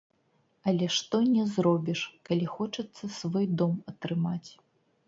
Але 0.69 0.87
што 0.99 1.15
не 1.35 1.45
зробіш, 1.57 2.01
калі 2.31 2.51
хочацца 2.55 3.13
свой 3.21 3.47
дом 3.63 3.73
атрымаць. 3.95 4.49